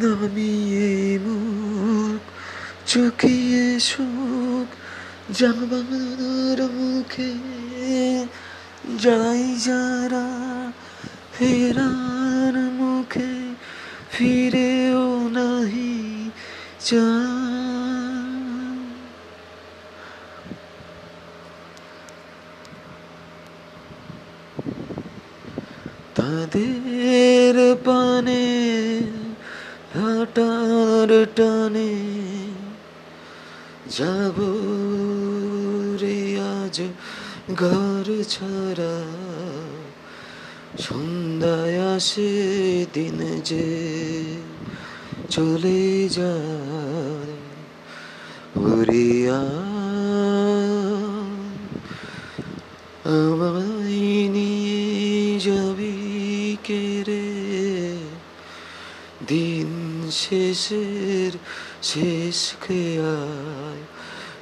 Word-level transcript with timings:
নামিয়ে 0.00 1.18
মুখ, 1.18 2.22
চুকিয়ে 2.86 3.66
সুখ 3.80 4.68
যাবার 5.32 6.60
মুখে 6.72 7.32
যাই 8.98 9.44
যারা 9.58 10.26
ফেরার 11.32 12.54
মুখে 12.70 13.32
ফিরেও 14.10 15.28
নাহি 15.28 15.94
চা 16.80 17.06
তাদের 26.14 27.56
পানে 27.84 28.55
হাটার 31.06 31.26
টানে 31.36 31.92
যাব 33.90 34.36
রে 36.00 36.38
আজ 36.40 36.82
ঘর 37.54 38.06
ছাড়া। 38.28 38.94
সন্ধ্যায় 40.78 41.96
আসে 41.96 42.32
দিন 42.92 43.40
যে 43.44 43.68
চলে 45.30 46.08
আমায় 53.04 54.28
নিয়ে 54.28 55.40
যাবি 55.40 56.56
কে 56.64 57.04
রে? 57.06 57.26
দিন 59.26 59.85
শেষের 60.10 61.32
শেষ 61.82 62.38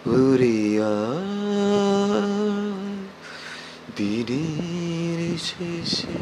উড়িয়া 0.07 0.95
দিনের 3.97 5.20
শেষে 5.39 6.19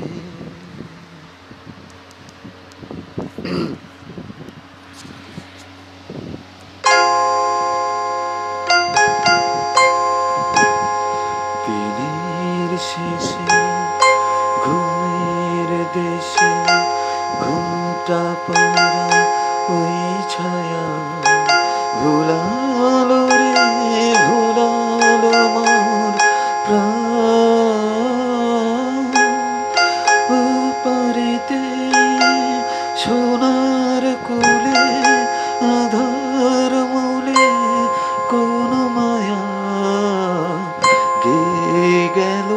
গেল 42.15 42.51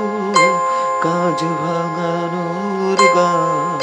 কাজ 1.02 1.39
ভাঙানোর 1.61 3.00
গান। 3.16 3.75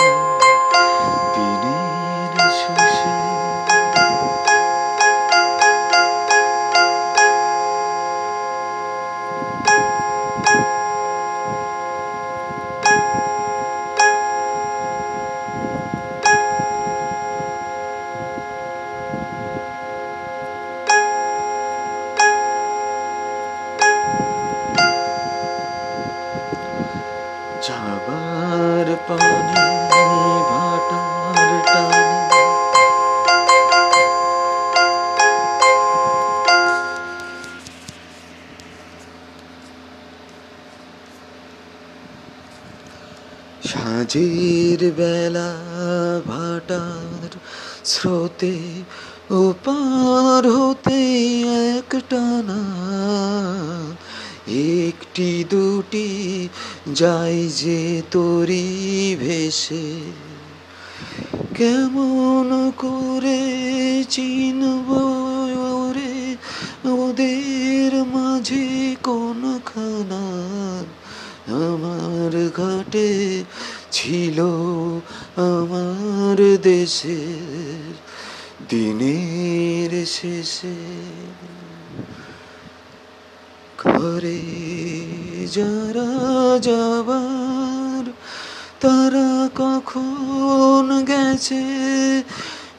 সাঁঝের 43.64 44.92
বেলা 44.92 45.50
ভাটার 46.27 47.30
স্রোতে 47.84 48.58
ওপার 49.30 50.50
হতে 50.50 51.00
এক 51.77 51.90
টানা 52.11 52.62
একটি 54.48 55.45
দুটি 55.51 56.48
যাই 56.95 57.48
যে 57.56 58.02
তরি 58.11 59.17
ভেসে। 59.20 59.86
কেমন 61.55 62.72
করে 62.77 63.42
চিনব 64.11 65.02
ছিল 74.02 74.40
আমার 75.36 76.58
দেশের 76.58 77.95
দিনের 78.68 80.07
শেষে। 80.07 80.74
ঘরে 83.79 84.40
যারা 85.52 86.11
যাবার, 86.58 88.13
তারা 88.80 89.48
কখন 89.55 91.05
গেছে 91.05 91.64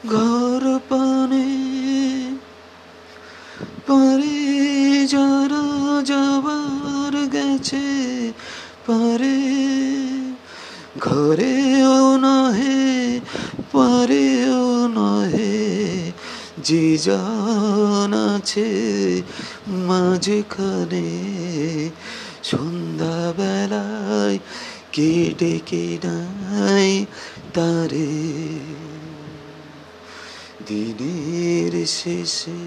ঘর 0.06 0.78
পানে? 0.88 1.74
পারে 3.86 5.06
যারা 5.06 5.64
যাবার 6.04 7.26
গেছে, 7.26 8.32
পারে 8.86 10.03
ঘরেও 11.00 12.16
নহে 12.16 13.20
পারেও 13.72 14.88
নহে 14.88 16.12
যে 16.64 16.98
জান 16.98 18.36
আছে 18.36 18.70
মাঝখানে, 19.68 21.30
সন্ধ্যাবেলায় 22.42 24.38
কে 24.92 25.34
ডেকে 25.38 25.98
নাই 26.04 27.06
তারে। 27.54 28.12
দিনের 30.66 31.86
শেষে, 31.86 32.64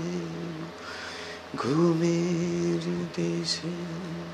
ঘুমের 1.58 2.84
দেশে 3.16 4.27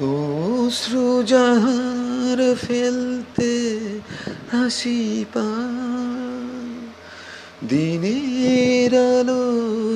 অশ্রু 0.00 1.22
যাহার 1.22 2.54
ফেলতে 2.54 3.52
হাসি 4.52 5.24
দিনের 7.68 8.92
আলো 8.94 9.44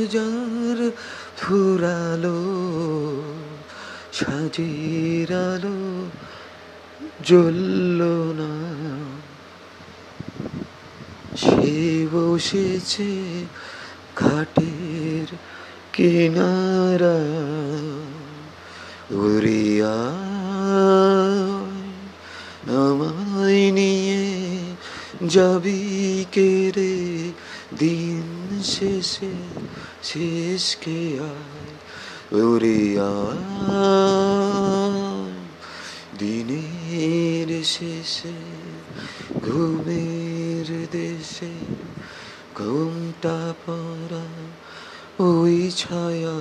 যার 0.07 0.91
ফুরালো, 1.37 2.41
সাজের 4.13 5.31
আলো 5.33 6.11
জ্বলল 7.27 8.01
না। 8.41 8.53
সে 11.37 12.07
বসেছে 12.13 13.11
ঘাটের 14.17 15.27
কিনারা 15.93 17.19
উড়িয়া 19.11 19.97
আমায় 22.81 23.65
নিয়ে 23.73 24.23
যাবি 25.27 25.81
কেড়ে 26.33 26.95
দিন 27.79 28.27
শেষে 28.65 29.35
শেষকে 30.03 31.01
আয় 31.29 31.73
উড়িয়া 32.43 33.11
দিনের 36.19 37.49
শেষে 37.67 38.39
ঘুমের 39.45 40.69
দেশে 40.93 41.55
ঘুমটা 42.55 43.39
পড়া 43.65 44.27
ওই 45.21 45.57
ছায়া 45.77 46.39